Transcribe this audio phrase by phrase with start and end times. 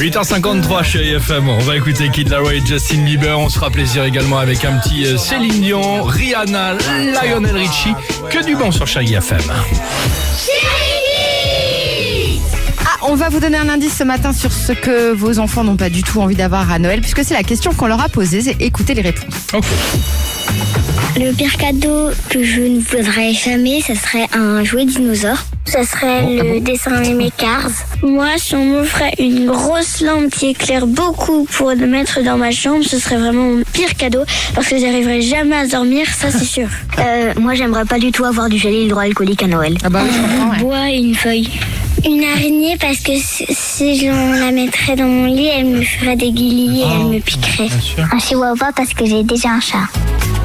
[0.00, 4.02] 8h53 chez FM, on va écouter Kid Laroi et Justin Bieber, on se fera plaisir
[4.02, 6.72] également avec un petit euh, Céline Dion, Rihanna,
[7.22, 7.92] Lionel Richie,
[8.30, 9.42] que du bon sur Chérie FM.
[12.78, 15.76] Ah, on va vous donner un indice ce matin sur ce que vos enfants n'ont
[15.76, 18.40] pas du tout envie d'avoir à Noël, puisque c'est la question qu'on leur a posée,
[18.40, 19.48] c'est écoutez les réponses.
[19.52, 19.66] Ok.
[21.16, 25.36] Le pire cadeau que je ne voudrais jamais, ce serait un jouet dinosaure.
[25.66, 27.70] Ce serait le dessin animé Cars.
[28.02, 32.50] Moi, si on m'offrait une grosse lampe qui éclaire beaucoup pour le mettre dans ma
[32.50, 34.22] chambre, ce serait vraiment mon pire cadeau
[34.54, 36.68] parce que j'arriverai jamais à dormir, ça c'est sûr.
[36.98, 39.76] Euh, moi, j'aimerais pas du tout avoir du gel hydroalcoolique à Noël.
[39.84, 40.58] Ah bah oui, je comprends, ouais.
[40.58, 41.50] Bois et une feuille.
[42.06, 46.30] Une araignée parce que si, je la mettrais dans mon lit, elle me ferait des
[46.30, 47.68] guillis et elle me piquerait.
[48.10, 49.86] Un chihuahua parce que j'ai déjà un chat.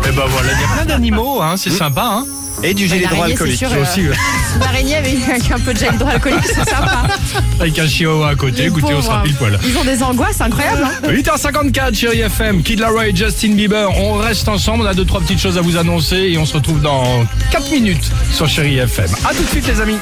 [0.07, 2.03] Et ben voilà, il y a plein d'animaux, hein, c'est sympa.
[2.03, 2.25] Hein.
[2.63, 3.57] Et du gel hydroalcoolique.
[3.59, 4.15] c'est sûr, aussi, euh, ouais.
[4.59, 7.03] L'araignée avec, avec un peu de gel hydroalcoolique, c'est sympa.
[7.59, 9.57] Avec un chihuahua à côté, écoutez, on sera pile poil.
[9.65, 10.83] Ils ont des angoisses incroyables.
[10.83, 11.07] hein.
[11.09, 15.21] 8h54 chérie FM, Kid Laroi et Justin Bieber, on reste ensemble, on a deux trois
[15.21, 19.07] petites choses à vous annoncer et on se retrouve dans 4 minutes sur Chérie FM.
[19.25, 19.97] A tout de suite les amis